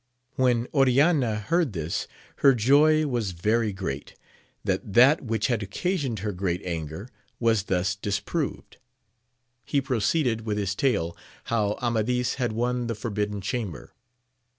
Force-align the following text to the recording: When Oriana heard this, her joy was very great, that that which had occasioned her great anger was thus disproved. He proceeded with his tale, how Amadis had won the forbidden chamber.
When 0.35 0.67
Oriana 0.73 1.35
heard 1.35 1.73
this, 1.73 2.07
her 2.37 2.55
joy 2.55 3.05
was 3.05 3.33
very 3.33 3.71
great, 3.71 4.15
that 4.63 4.93
that 4.93 5.21
which 5.21 5.45
had 5.45 5.61
occasioned 5.61 6.17
her 6.25 6.31
great 6.31 6.65
anger 6.65 7.07
was 7.39 7.65
thus 7.65 7.95
disproved. 7.95 8.77
He 9.63 9.79
proceeded 9.79 10.41
with 10.41 10.57
his 10.57 10.73
tale, 10.73 11.15
how 11.43 11.73
Amadis 11.83 12.37
had 12.41 12.51
won 12.51 12.87
the 12.87 12.95
forbidden 12.95 13.41
chamber. 13.41 13.93